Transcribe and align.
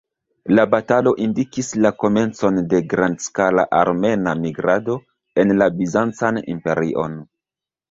La 0.59 0.63
batalo 0.69 1.11
indikis 1.25 1.69
la 1.85 1.91
komencon 2.03 2.57
de 2.71 2.79
grandskala 2.95 3.67
armena 3.83 4.35
migrado 4.41 4.99
en 5.45 5.55
la 5.63 5.71
Bizancan 5.79 6.43
Imperion. 6.57 7.23